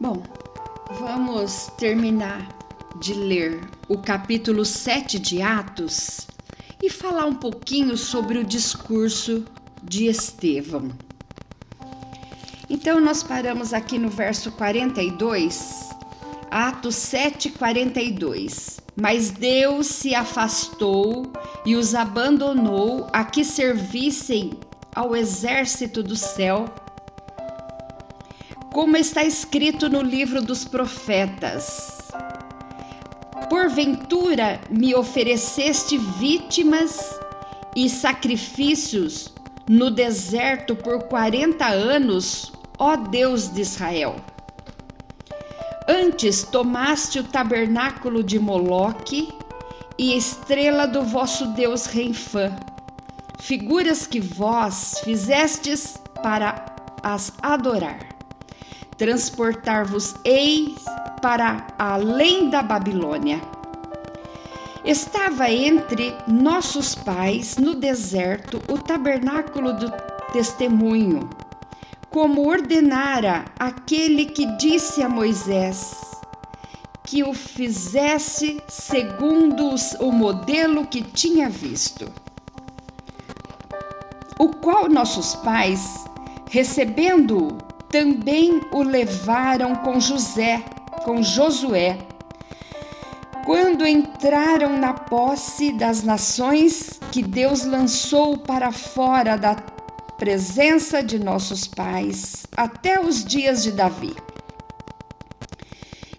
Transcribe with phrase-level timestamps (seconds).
[0.00, 0.22] Bom,
[1.00, 2.48] vamos terminar
[3.00, 6.28] de ler o capítulo 7 de Atos
[6.80, 9.44] e falar um pouquinho sobre o discurso
[9.82, 10.92] de Estevão.
[12.70, 15.90] Então, nós paramos aqui no verso 42,
[16.48, 18.78] Atos 7, 42.
[18.94, 21.32] Mas Deus se afastou
[21.66, 24.52] e os abandonou a que servissem
[24.94, 26.66] ao exército do céu,
[28.78, 32.12] como está escrito no livro dos profetas.
[33.50, 37.18] Porventura me ofereceste vítimas
[37.74, 39.34] e sacrifícios
[39.68, 44.14] no deserto por quarenta anos, ó Deus de Israel.
[45.88, 49.28] Antes tomaste o tabernáculo de Moloque
[49.98, 52.54] e estrela do vosso Deus Renfã,
[53.40, 56.64] figuras que vós fizestes para
[57.02, 58.17] as adorar.
[58.98, 60.84] Transportar-vos-eis
[61.22, 63.40] para além da Babilônia.
[64.84, 69.92] Estava entre nossos pais no deserto o tabernáculo do
[70.32, 71.30] testemunho,
[72.10, 75.96] como ordenara aquele que disse a Moisés
[77.04, 82.12] que o fizesse segundo o modelo que tinha visto,
[84.38, 86.04] o qual nossos pais,
[86.50, 87.56] recebendo-o,
[87.90, 90.62] também o levaram com José
[91.08, 91.98] com Josué,
[93.44, 99.54] quando entraram na posse das nações que Deus lançou para fora da
[100.18, 104.14] presença de nossos pais, até os dias de Davi,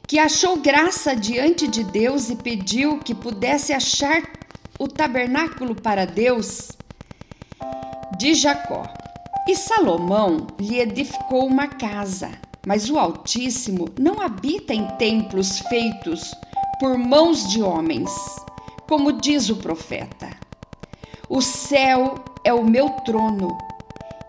[0.07, 4.23] que achou graça diante de Deus e pediu que pudesse achar
[4.79, 6.69] o tabernáculo para Deus
[8.17, 8.98] de Jacó.
[9.49, 12.29] E Salomão lhe edificou uma casa
[12.69, 16.35] mas o Altíssimo não habita em templos feitos
[16.79, 18.11] por mãos de homens,
[18.87, 20.29] como diz o profeta.
[21.27, 23.57] O céu é o meu trono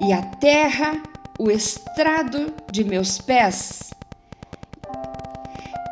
[0.00, 1.02] e a terra
[1.38, 3.90] o estrado de meus pés.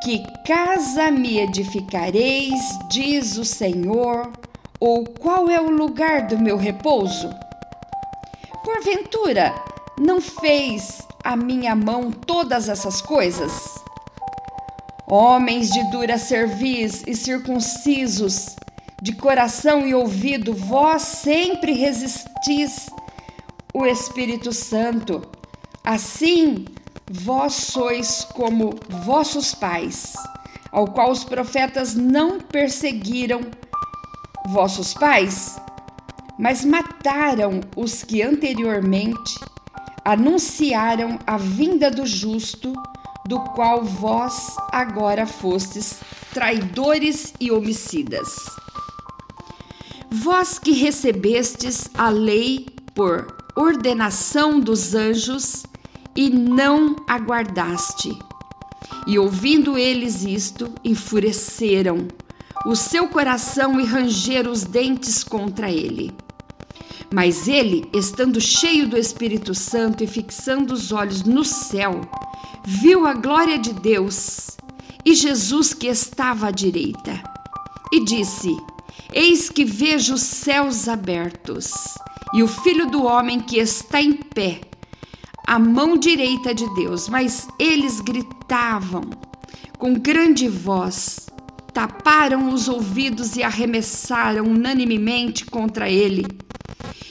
[0.02, 4.32] Que casa me edificareis, diz o Senhor,
[4.80, 7.28] ou qual é o lugar do meu repouso?
[8.78, 9.60] Porventura,
[9.98, 13.74] não fez a minha mão todas essas coisas?
[15.04, 18.54] Homens de dura cerviz e circuncisos,
[19.02, 22.88] de coração e ouvido, vós sempre resistis
[23.74, 25.22] o Espírito Santo.
[25.84, 26.64] Assim,
[27.10, 30.12] vós sois como vossos pais,
[30.70, 33.40] ao qual os profetas não perseguiram
[34.46, 35.60] vossos pais,
[36.38, 39.34] mas mataram os que anteriormente
[40.04, 42.72] anunciaram a vinda do justo,
[43.26, 46.00] do qual vós agora fostes
[46.32, 48.28] traidores e homicidas.
[50.10, 55.64] Vós que recebestes a lei por ordenação dos anjos
[56.16, 58.16] e não aguardaste.
[59.06, 62.08] E ouvindo eles isto, enfureceram
[62.64, 66.14] o seu coração e rangeram os dentes contra ele.
[67.12, 72.02] Mas ele, estando cheio do Espírito Santo e fixando os olhos no céu,
[72.66, 74.58] viu a glória de Deus
[75.04, 77.22] e Jesus que estava à direita.
[77.90, 78.54] E disse:
[79.10, 81.72] Eis que vejo os céus abertos
[82.34, 84.60] e o Filho do Homem que está em pé,
[85.46, 87.08] à mão direita de Deus.
[87.08, 89.04] Mas eles gritavam
[89.78, 91.26] com grande voz,
[91.72, 96.26] taparam os ouvidos e arremessaram unanimemente contra ele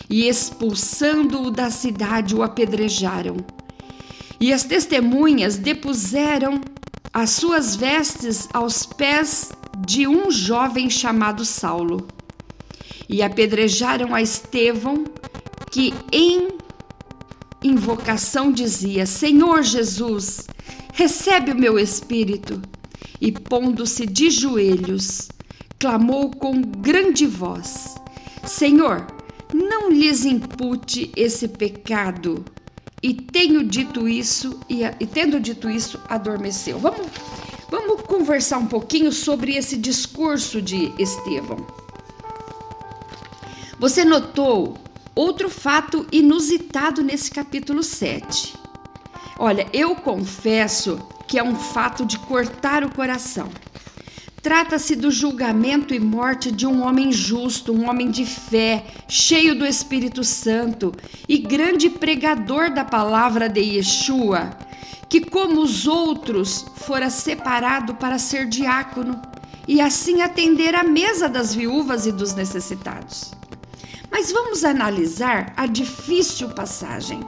[0.10, 3.38] e expulsando-o da cidade o apedrejaram.
[4.40, 6.62] E as testemunhas depuseram
[7.14, 12.08] as suas vestes aos pés de um jovem chamado Saulo.
[13.10, 15.06] E apedrejaram a Estevão,
[15.72, 16.50] que em
[17.64, 20.48] invocação dizia: Senhor Jesus,
[20.94, 22.62] recebe o meu espírito.
[23.20, 25.30] E pondo-se de joelhos,
[25.80, 27.96] clamou com grande voz:
[28.46, 29.08] Senhor,
[29.54, 32.44] não lhes impute esse pecado.
[33.02, 36.80] E tenho dito isso, e, e tendo dito isso, adormeceu.
[36.80, 37.08] Vamos,
[37.70, 41.66] vamos conversar um pouquinho sobre esse discurso de Estevão.
[43.80, 44.76] Você notou
[45.14, 48.56] outro fato inusitado nesse capítulo 7.
[49.38, 53.50] Olha, eu confesso que é um fato de cortar o coração.
[54.48, 59.66] Trata-se do julgamento e morte de um homem justo, um homem de fé, cheio do
[59.66, 60.94] Espírito Santo
[61.28, 64.58] e grande pregador da palavra de Yeshua,
[65.10, 69.22] que, como os outros, fora separado para ser diácono
[69.68, 73.34] e assim atender à mesa das viúvas e dos necessitados.
[74.10, 77.20] Mas vamos analisar a difícil passagem.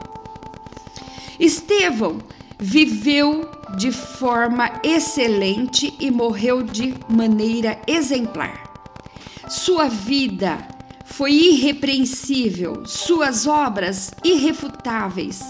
[1.38, 2.16] Estevão
[2.60, 8.70] viveu de forma excelente e morreu de maneira exemplar.
[9.48, 10.68] Sua vida
[11.04, 15.40] foi irrepreensível, suas obras irrefutáveis,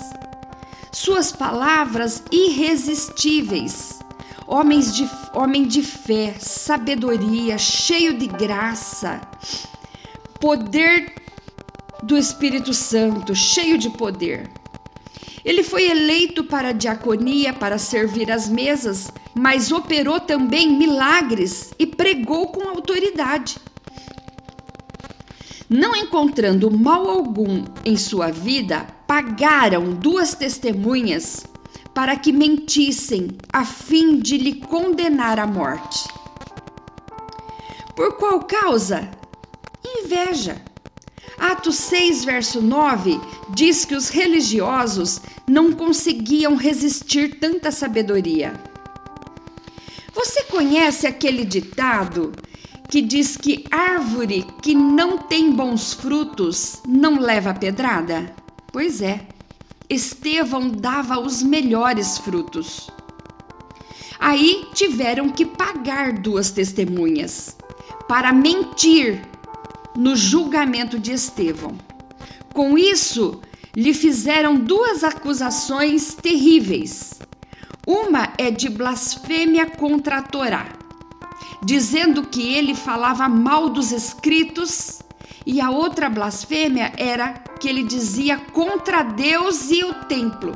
[0.92, 3.98] suas palavras irresistíveis.
[4.46, 9.20] Homens de, homem de fé, sabedoria, cheio de graça,
[10.40, 11.14] poder
[12.02, 14.59] do Espírito Santo, cheio de poder.
[15.50, 21.84] Ele foi eleito para a diaconia para servir as mesas, mas operou também milagres e
[21.84, 23.58] pregou com autoridade.
[25.68, 31.44] Não encontrando mal algum em sua vida, pagaram duas testemunhas
[31.92, 36.06] para que mentissem, a fim de lhe condenar à morte.
[37.96, 39.10] Por qual causa?
[39.84, 40.69] Inveja.
[41.40, 43.18] Atos 6, verso 9,
[43.54, 48.52] diz que os religiosos não conseguiam resistir tanta sabedoria.
[50.14, 52.32] Você conhece aquele ditado
[52.90, 58.34] que diz que árvore que não tem bons frutos não leva pedrada?
[58.70, 59.26] Pois é,
[59.88, 62.90] Estevão dava os melhores frutos.
[64.18, 67.56] Aí tiveram que pagar duas testemunhas
[68.06, 69.29] para mentir
[69.96, 71.76] no julgamento de Estevão.
[72.52, 73.40] Com isso,
[73.74, 77.20] lhe fizeram duas acusações terríveis.
[77.86, 80.66] Uma é de blasfêmia contra a Torá,
[81.64, 85.00] dizendo que ele falava mal dos escritos,
[85.46, 90.52] e a outra blasfêmia era que ele dizia contra Deus e o templo.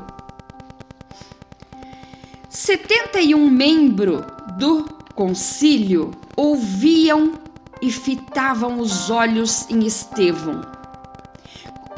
[2.49, 4.23] 71 membros
[4.57, 4.83] do
[5.13, 7.33] concílio ouviam
[7.81, 10.61] e fitavam os olhos em Estevão.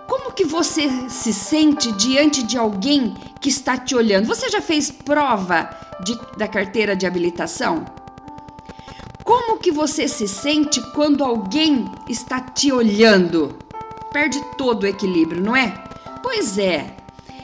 [0.07, 4.27] Como que você se sente diante de alguém que está te olhando?
[4.27, 5.69] Você já fez prova
[6.03, 7.85] de, da carteira de habilitação?
[9.23, 13.57] Como que você se sente quando alguém está te olhando?
[14.11, 15.83] Perde todo o equilíbrio, não é?
[16.23, 16.95] Pois é,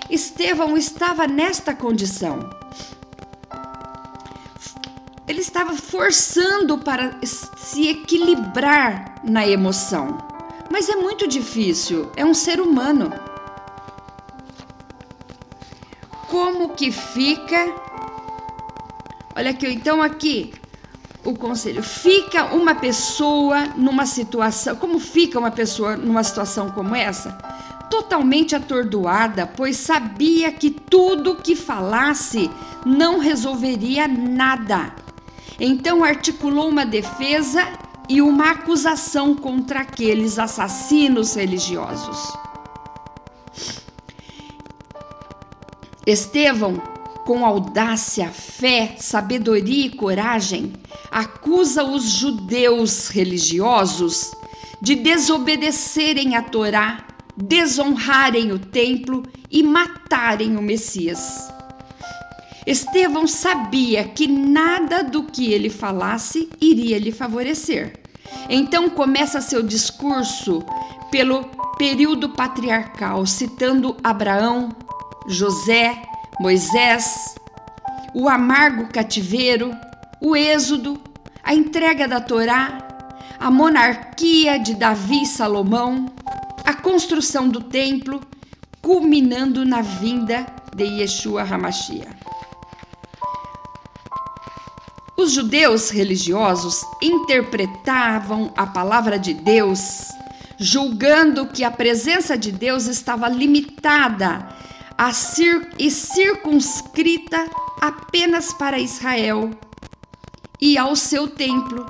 [0.09, 2.49] Estevão estava nesta condição
[5.27, 10.17] ele estava forçando para se equilibrar na emoção.
[10.69, 13.13] Mas é muito difícil, é um ser humano.
[16.29, 17.73] Como que fica?
[19.35, 20.53] Olha aqui, então aqui
[21.23, 21.81] o conselho.
[21.81, 27.31] Fica uma pessoa numa situação, como fica uma pessoa numa situação como essa?
[27.89, 32.49] Totalmente atordoada, pois sabia que tudo que falasse
[32.85, 35.02] não resolveria nada
[35.59, 37.67] então articulou uma defesa
[38.09, 42.33] e uma acusação contra aqueles assassinos religiosos.
[46.05, 46.81] Estevão,
[47.25, 50.73] com audácia, fé, sabedoria e coragem,
[51.09, 54.31] acusa os judeus religiosos
[54.81, 57.07] de desobedecerem a Torá,
[57.37, 61.52] desonrarem o templo e matarem o Messias.
[62.65, 67.99] Estevão sabia que nada do que ele falasse iria lhe favorecer.
[68.49, 70.63] Então começa seu discurso
[71.11, 71.43] pelo
[71.77, 74.69] período patriarcal, citando Abraão,
[75.27, 76.01] José,
[76.39, 77.35] Moisés,
[78.13, 79.75] o amargo cativeiro,
[80.21, 80.99] o êxodo,
[81.43, 82.87] a entrega da Torá,
[83.39, 86.05] a monarquia de Davi e Salomão,
[86.63, 88.21] a construção do templo,
[88.81, 92.22] culminando na vinda de Yeshua HaMashiach.
[95.15, 100.09] Os judeus religiosos interpretavam a palavra de Deus,
[100.57, 104.49] julgando que a presença de Deus estava limitada
[105.13, 107.45] cir e circunscrita
[107.81, 109.51] apenas para Israel
[110.61, 111.85] e ao seu templo.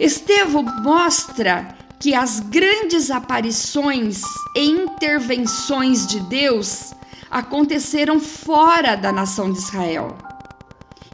[0.00, 4.22] Estevão mostra que as grandes aparições
[4.54, 6.92] e intervenções de Deus
[7.30, 10.16] aconteceram fora da nação de Israel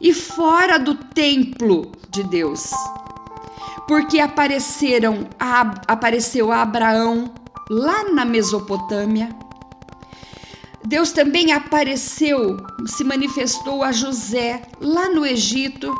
[0.01, 2.71] e fora do templo de Deus.
[3.87, 7.31] Porque apareceram a, apareceu a Abraão
[7.69, 9.29] lá na Mesopotâmia.
[10.83, 15.93] Deus também apareceu, se manifestou a José lá no Egito.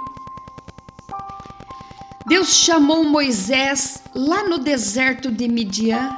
[2.27, 6.17] Deus chamou Moisés lá no deserto de Midian.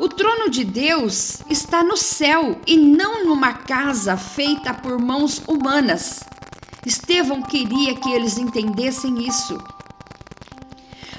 [0.00, 6.27] O trono de Deus está no céu e não numa casa feita por mãos humanas.
[6.86, 9.58] Estevão queria que eles entendessem isso.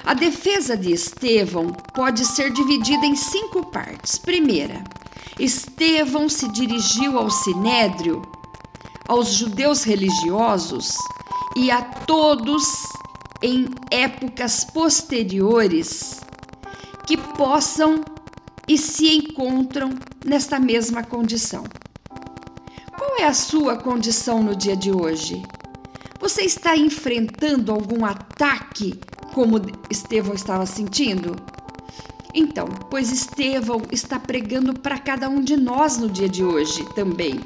[0.05, 4.17] A defesa de Estevão pode ser dividida em cinco partes.
[4.17, 4.83] Primeira,
[5.39, 8.21] Estevão se dirigiu ao sinédrio,
[9.07, 10.95] aos judeus religiosos
[11.55, 12.63] e a todos
[13.41, 16.21] em épocas posteriores
[17.05, 18.03] que possam
[18.67, 21.63] e se encontram nesta mesma condição.
[23.19, 25.43] É a sua condição no dia de hoje?
[26.21, 28.97] Você está enfrentando algum ataque
[29.33, 29.59] como
[29.89, 31.35] Estevão estava sentindo?
[32.33, 37.41] Então, pois Estevão está pregando para cada um de nós no dia de hoje também.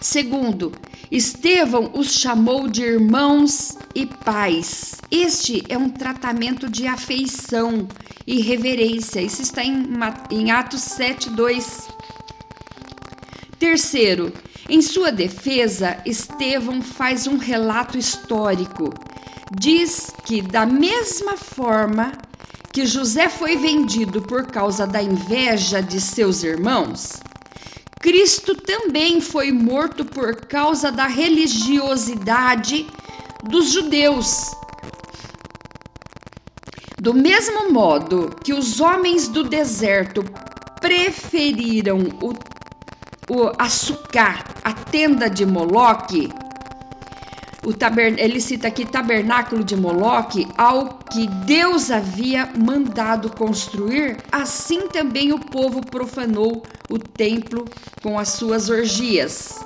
[0.00, 0.72] Segundo,
[1.10, 4.96] Estevão os chamou de irmãos e pais.
[5.10, 7.86] Este é um tratamento de afeição
[8.26, 9.20] e reverência.
[9.20, 9.86] Isso está em,
[10.30, 12.03] em Atos 7, 2.
[13.64, 14.30] Terceiro,
[14.68, 18.92] em sua defesa, Estevão faz um relato histórico.
[19.58, 22.12] Diz que, da mesma forma
[22.70, 27.22] que José foi vendido por causa da inveja de seus irmãos,
[28.00, 32.86] Cristo também foi morto por causa da religiosidade
[33.48, 34.54] dos judeus.
[37.00, 40.22] Do mesmo modo que os homens do deserto
[40.82, 42.34] preferiram o,
[43.28, 46.30] o açucar, a tenda de Moloque,
[47.64, 54.88] o tabern, ele cita aqui tabernáculo de Moloque, ao que Deus havia mandado construir, assim
[54.88, 57.64] também o povo profanou o templo
[58.02, 59.64] com as suas orgias.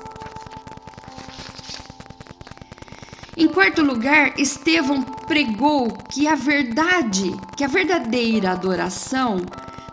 [3.36, 9.38] Em quarto lugar, Estevão pregou que a verdade, que a verdadeira adoração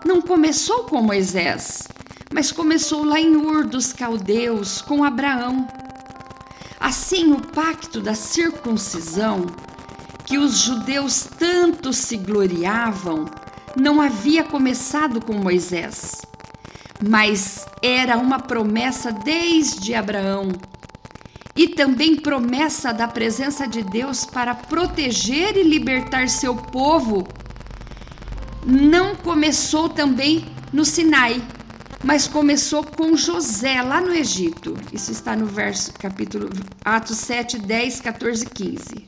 [0.03, 1.87] não começou com Moisés,
[2.35, 5.65] mas começou lá em Ur dos Caldeus com Abraão.
[6.77, 9.45] Assim, o pacto da circuncisão,
[10.25, 13.23] que os judeus tanto se gloriavam,
[13.73, 16.23] não havia começado com Moisés,
[17.07, 20.49] mas era uma promessa desde Abraão
[21.55, 27.25] e também promessa da presença de Deus para proteger e libertar seu povo.
[28.65, 31.41] Não começou também no Sinai,
[32.05, 34.77] mas começou com José lá no Egito.
[34.93, 36.49] Isso está no verso capítulo
[36.83, 39.05] Atos 7, 10, 14, 15.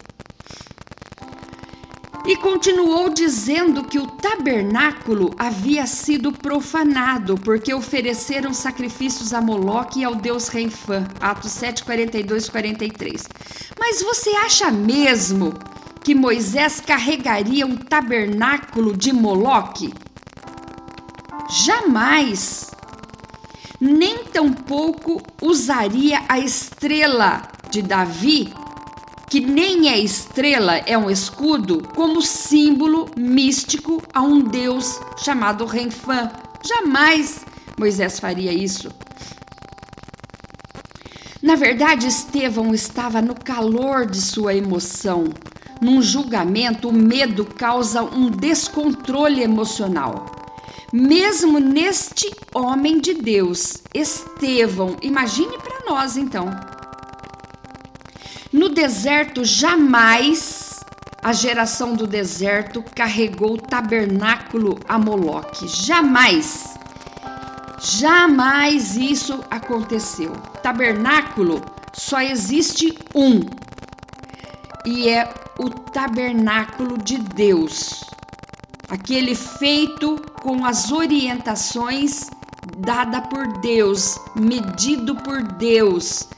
[2.26, 10.04] E continuou dizendo que o tabernáculo havia sido profanado, porque ofereceram sacrifícios a Moloque e
[10.04, 11.08] ao deus Renfã.
[11.22, 13.30] Atos 7, 42 43.
[13.80, 15.54] Mas você acha mesmo
[16.04, 19.94] que Moisés carregaria um tabernáculo de Moloque?
[21.50, 22.77] Jamais!
[23.80, 28.54] Nem tampouco usaria a estrela de Davi,
[29.30, 36.32] que nem é estrela, é um escudo, como símbolo místico a um deus chamado Renfã.
[36.66, 37.46] Jamais
[37.78, 38.90] Moisés faria isso.
[41.42, 45.26] Na verdade, Estevão estava no calor de sua emoção.
[45.80, 50.37] Num julgamento, o medo causa um descontrole emocional.
[50.94, 56.50] Mesmo neste homem de Deus, Estevão, imagine para nós então.
[58.54, 60.80] No deserto, jamais
[61.22, 65.68] a geração do deserto carregou o tabernáculo a Moloque.
[65.68, 66.78] Jamais.
[67.82, 70.32] Jamais isso aconteceu.
[70.64, 73.42] Tabernáculo só existe um.
[74.86, 78.08] E é o tabernáculo de Deus
[78.88, 82.30] aquele feito com as orientações
[82.78, 86.30] dada por Deus, medido por Deus,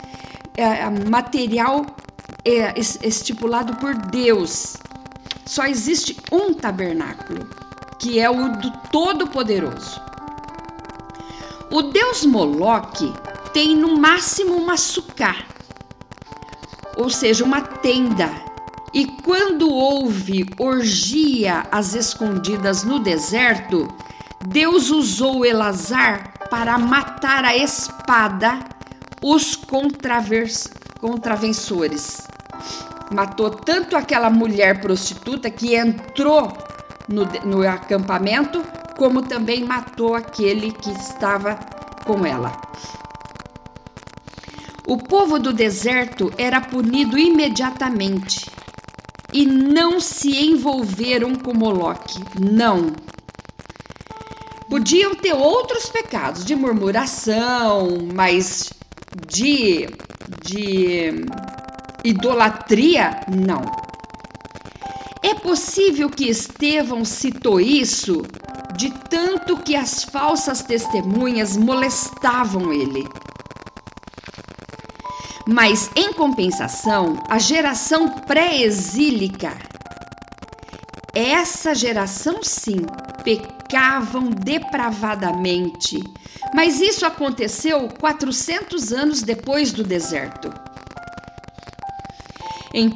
[0.57, 1.85] é, material
[2.43, 4.77] é, estipulado por Deus.
[5.45, 7.47] Só existe um tabernáculo,
[7.99, 10.01] que é o do Todo-Poderoso.
[11.69, 13.13] O deus Moloque
[13.53, 15.35] tem no máximo uma sucá,
[16.97, 18.48] ou seja, uma tenda
[18.93, 23.87] e quando houve orgia às escondidas no deserto,
[24.47, 28.59] Deus usou Elazar para matar a espada
[29.21, 32.27] os contravensores.
[33.11, 36.51] Matou tanto aquela mulher prostituta que entrou
[37.07, 38.63] no, no acampamento,
[38.97, 41.59] como também matou aquele que estava
[42.05, 42.59] com ela.
[44.87, 48.49] O povo do deserto era punido imediatamente
[49.33, 52.19] e não se envolveram com Moloque.
[52.39, 52.93] Não.
[54.69, 58.71] Podiam ter outros pecados de murmuração, mas
[59.27, 59.87] de,
[60.43, 61.25] de
[62.03, 63.61] idolatria, não.
[65.21, 68.23] É possível que Estevão citou isso
[68.77, 73.05] de tanto que as falsas testemunhas molestavam ele.
[75.51, 79.57] Mas, em compensação, a geração pré-exílica,
[81.15, 82.85] essa geração sim,
[83.23, 86.03] pecavam depravadamente.
[86.53, 90.53] Mas isso aconteceu 400 anos depois do deserto.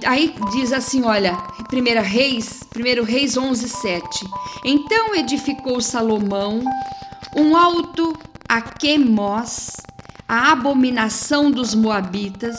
[0.06, 1.36] Aí diz assim, olha,
[1.74, 4.06] 1 Reis, 1 Reis 11, 7.
[4.64, 6.64] Então edificou Salomão
[7.36, 8.16] um alto
[8.48, 8.62] a
[10.34, 12.58] a abominação dos Moabitas,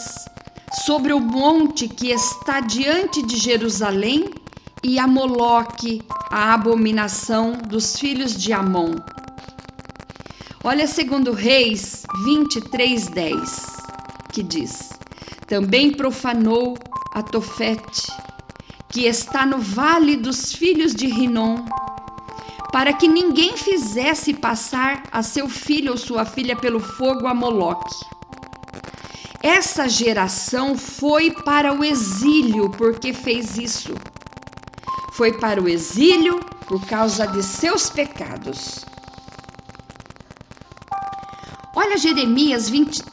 [0.86, 4.30] sobre o monte que está diante de Jerusalém,
[4.84, 6.00] e a Moloque,
[6.30, 8.94] a abominação dos filhos de Amon.
[10.62, 13.66] Olha segundo Reis 23, 10,
[14.32, 14.90] que diz:
[15.48, 16.78] Também profanou
[17.12, 18.06] a Tofete,
[18.88, 21.64] que está no vale dos filhos de Rinom,
[22.74, 28.04] para que ninguém fizesse passar a seu filho ou sua filha pelo fogo a Moloque.
[29.40, 33.94] Essa geração foi para o exílio porque fez isso.
[35.12, 38.84] Foi para o exílio por causa de seus pecados.
[41.76, 43.04] Olha Jeremias 20,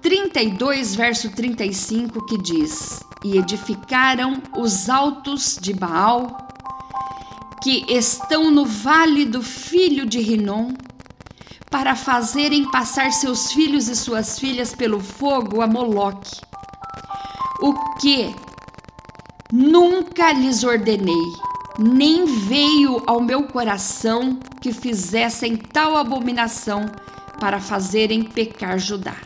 [0.00, 6.49] 32, verso 35, que diz: E edificaram os altos de Baal,
[7.62, 10.72] que estão no vale do filho de Rinom,
[11.70, 16.40] para fazerem passar seus filhos e suas filhas pelo fogo a Moloque.
[17.62, 18.34] O que
[19.52, 21.32] nunca lhes ordenei,
[21.78, 26.86] nem veio ao meu coração que fizessem tal abominação
[27.38, 29.16] para fazerem pecar Judá.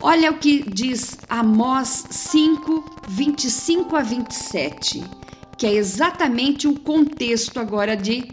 [0.00, 5.02] Olha o que diz Amós 5, 25 a 27,
[5.56, 8.28] que é exatamente o contexto agora de,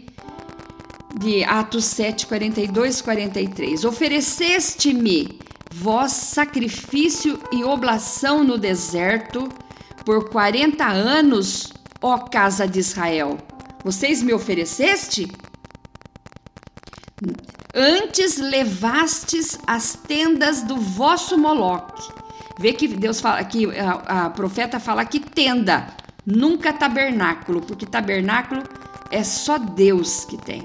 [1.18, 3.84] de Atos 7, 42 43.
[3.84, 5.40] Ofereceste-me
[5.72, 9.48] vós sacrifício e oblação no deserto
[10.04, 13.38] por 40 anos, ó casa de Israel.
[13.84, 15.30] Vocês me ofereceste?
[17.74, 22.12] Antes levastes as tendas do vosso Moloque.
[22.58, 25.86] Vê que Deus fala que a, a profeta fala que tenda,
[26.24, 28.62] nunca tabernáculo, porque tabernáculo
[29.10, 30.64] é só Deus que tem.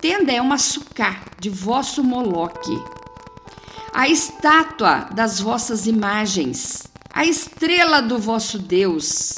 [0.00, 2.82] Tenda é uma sucá de vosso Moloque.
[3.92, 9.34] A estátua das vossas imagens, a estrela do vosso Deus,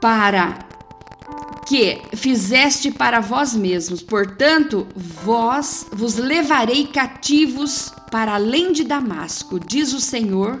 [0.00, 0.58] para
[1.66, 4.02] que fizeste para vós mesmos.
[4.02, 10.60] Portanto, vós vos levarei cativos para além de Damasco, diz o Senhor,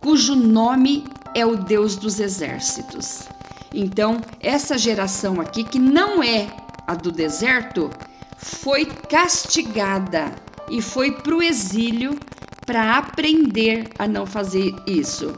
[0.00, 3.28] cujo nome é o Deus dos exércitos.
[3.72, 6.48] Então, essa geração aqui, que não é
[6.86, 7.90] a do deserto,
[8.36, 10.34] foi castigada
[10.68, 12.18] e foi para o exílio
[12.66, 15.34] para aprender a não fazer isso.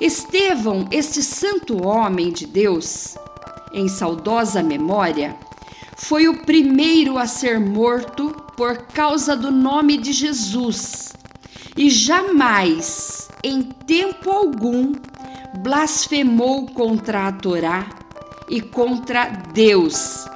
[0.00, 3.16] Estevão, este santo homem de Deus,
[3.72, 5.36] em saudosa memória,
[5.96, 11.12] foi o primeiro a ser morto por causa do nome de Jesus
[11.76, 14.92] e jamais, em tempo algum,
[15.62, 17.88] blasfemou contra a Torá
[18.48, 20.26] e contra Deus.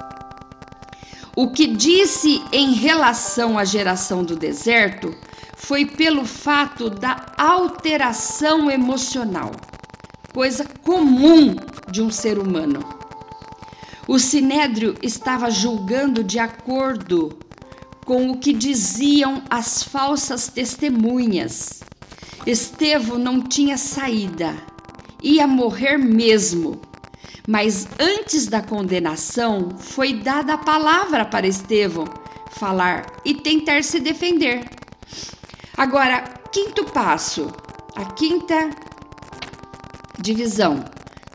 [1.35, 5.15] O que disse em relação à geração do deserto
[5.57, 9.53] foi pelo fato da alteração emocional,
[10.35, 11.57] coisa comum
[11.91, 12.81] de um ser humano.
[14.07, 17.39] O sinédrio estava julgando de acordo
[18.05, 21.83] com o que diziam as falsas testemunhas.
[22.45, 24.55] Estevão não tinha saída,
[25.23, 26.81] ia morrer mesmo.
[27.47, 32.05] Mas antes da condenação, foi dada a palavra para Estevão
[32.51, 34.65] falar e tentar se defender.
[35.77, 37.51] Agora, quinto passo,
[37.97, 38.71] a quinta
[40.21, 40.85] divisão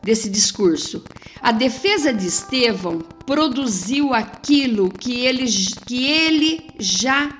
[0.02, 1.02] desse discurso
[1.40, 5.44] a defesa de Estevão produziu aquilo que ele,
[5.86, 7.30] que ele já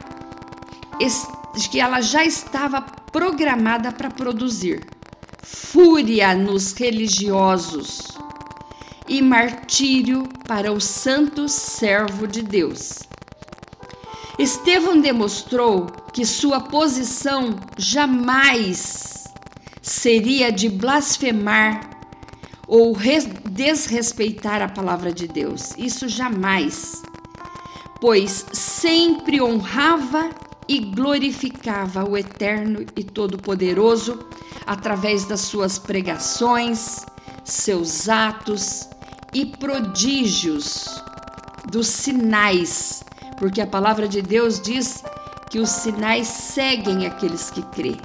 [1.70, 4.86] que ela já estava programada para produzir:
[5.50, 8.18] fúria nos religiosos
[9.08, 13.00] e martírio para o santo servo de Deus.
[14.38, 19.24] Estevão demonstrou que sua posição jamais
[19.80, 21.80] seria de blasfemar
[22.66, 22.94] ou
[23.50, 25.74] desrespeitar a palavra de Deus.
[25.78, 27.02] Isso jamais.
[28.00, 30.28] Pois sempre honrava
[30.68, 34.28] e glorificava o Eterno e Todo-Poderoso
[34.68, 37.06] através das suas pregações,
[37.42, 38.86] seus atos
[39.32, 41.02] e prodígios,
[41.70, 43.02] dos sinais,
[43.38, 45.02] porque a palavra de Deus diz
[45.50, 47.96] que os sinais seguem aqueles que crê.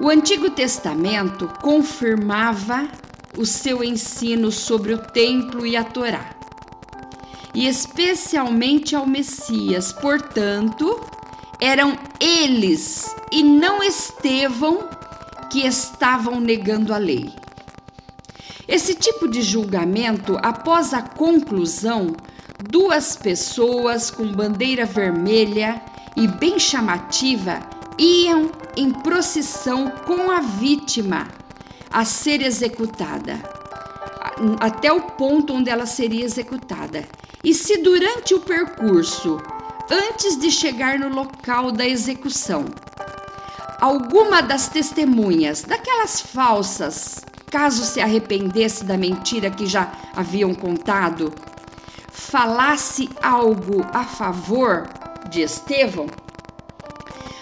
[0.00, 2.88] O Antigo Testamento confirmava
[3.36, 6.34] o seu ensino sobre o templo e a Torá,
[7.54, 9.92] e especialmente ao Messias.
[9.92, 11.00] Portanto,
[11.60, 14.97] eram eles e não Estevão
[15.50, 17.32] que estavam negando a lei.
[18.66, 22.14] Esse tipo de julgamento, após a conclusão,
[22.68, 25.80] duas pessoas com bandeira vermelha
[26.16, 27.60] e bem chamativa
[27.98, 31.28] iam em procissão com a vítima
[31.90, 33.40] a ser executada,
[34.60, 37.08] até o ponto onde ela seria executada.
[37.42, 39.40] E se durante o percurso,
[39.90, 42.66] antes de chegar no local da execução,
[43.80, 51.32] alguma das testemunhas, daquelas falsas, caso se arrependesse da mentira que já haviam contado,
[52.10, 54.88] falasse algo a favor
[55.30, 56.06] de Estevão,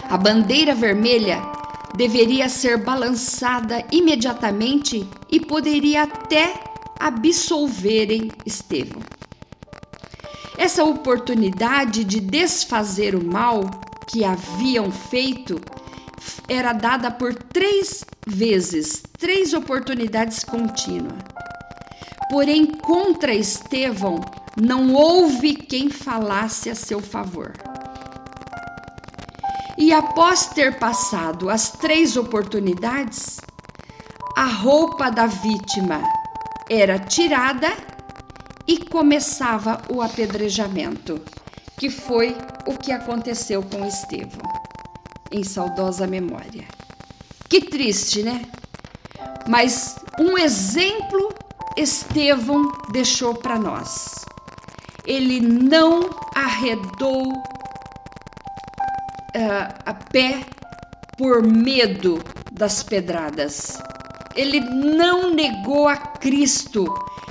[0.09, 1.41] a bandeira vermelha
[1.95, 6.63] deveria ser balançada imediatamente e poderia até
[6.99, 9.01] absolverem Estevão.
[10.57, 13.69] Essa oportunidade de desfazer o mal
[14.07, 15.59] que haviam feito
[16.49, 21.15] era dada por três vezes, três oportunidades contínuas.
[22.29, 24.19] Porém, contra Estevão
[24.59, 27.53] não houve quem falasse a seu favor.
[29.77, 33.39] E após ter passado as três oportunidades,
[34.35, 36.01] a roupa da vítima
[36.69, 37.71] era tirada
[38.67, 41.21] e começava o apedrejamento,
[41.77, 44.56] que foi o que aconteceu com Estevão,
[45.31, 46.65] em saudosa memória.
[47.49, 48.45] Que triste, né?
[49.47, 51.33] Mas um exemplo
[51.77, 54.25] Estevão deixou para nós.
[55.05, 57.31] Ele não arredou
[59.37, 60.45] uh, a pé
[61.17, 63.79] por medo das pedradas.
[64.35, 66.85] Ele não negou a Cristo,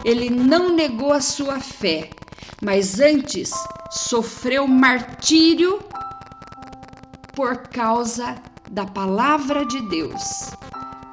[0.05, 2.11] ele não negou a sua fé,
[2.63, 3.51] mas antes
[3.91, 5.86] sofreu martírio
[7.37, 8.35] por causa
[8.71, 10.51] da palavra de Deus,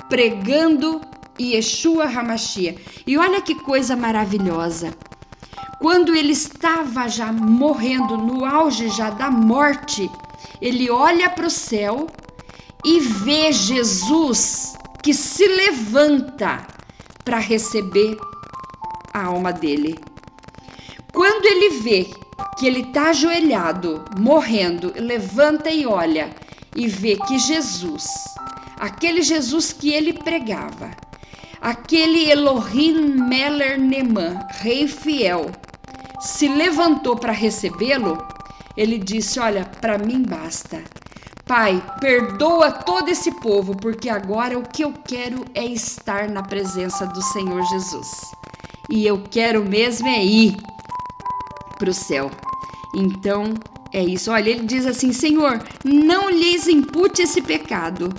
[0.07, 1.01] pregando
[1.39, 2.77] Yeshua Hamashia.
[3.05, 4.95] E olha que coisa maravilhosa.
[5.79, 10.09] Quando ele estava já morrendo, no auge já da morte,
[10.61, 12.07] ele olha para o céu
[12.85, 16.65] e vê Jesus que se levanta
[17.25, 18.15] para receber
[19.13, 19.99] a alma dele.
[21.11, 22.22] Quando ele vê
[22.63, 26.33] que ele está ajoelhado, morrendo, levanta e olha
[26.73, 28.05] e vê que Jesus,
[28.79, 30.91] aquele Jesus que ele pregava,
[31.59, 35.51] aquele Elohim Meller Neman, rei fiel,
[36.21, 38.25] se levantou para recebê-lo,
[38.77, 40.81] ele disse: Olha, para mim basta.
[41.45, 47.05] Pai, perdoa todo esse povo, porque agora o que eu quero é estar na presença
[47.07, 48.07] do Senhor Jesus.
[48.89, 50.55] E eu quero mesmo é ir
[51.77, 52.31] para o céu.
[52.93, 53.53] Então,
[53.91, 54.31] é isso.
[54.31, 58.13] Olha, ele diz assim: Senhor, não lhes impute esse pecado.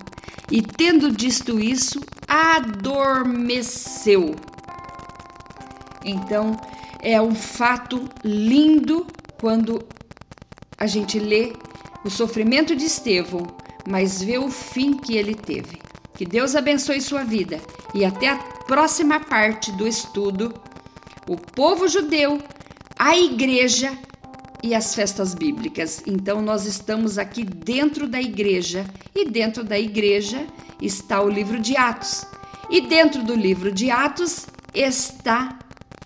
[0.51, 4.35] E tendo dito isso, adormeceu.
[6.05, 6.57] Então,
[7.01, 9.07] é um fato lindo
[9.41, 9.83] quando
[10.79, 11.53] a gente lê
[12.05, 13.47] o sofrimento de Estevão,
[13.89, 15.81] mas vê o fim que ele teve.
[16.15, 17.61] Que Deus abençoe sua vida
[17.95, 20.55] e até a próxima parte do estudo.
[21.27, 22.41] O povo judeu,
[22.99, 23.97] a igreja
[24.65, 26.03] e as festas bíblicas.
[26.07, 30.47] Então, nós estamos aqui dentro da igreja e dentro da igreja
[30.81, 32.25] está o livro de Atos.
[32.71, 35.59] E dentro do livro de Atos está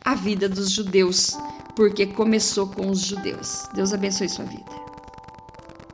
[0.04, 1.38] a vida dos judeus
[1.76, 3.68] porque começou com os judeus.
[3.74, 4.87] Deus abençoe sua vida.